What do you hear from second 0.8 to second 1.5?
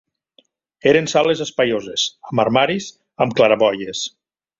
Eren sales